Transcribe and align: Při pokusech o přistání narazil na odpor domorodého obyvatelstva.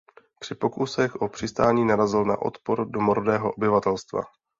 Při 0.39 0.55
pokusech 0.55 1.15
o 1.15 1.29
přistání 1.29 1.85
narazil 1.85 2.25
na 2.25 2.41
odpor 2.41 2.87
domorodého 2.89 3.53
obyvatelstva. 3.53 4.21